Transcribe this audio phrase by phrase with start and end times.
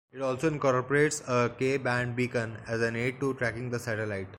[0.11, 4.29] It also incorporates a K band Beacon as an aid to tracking the satellite.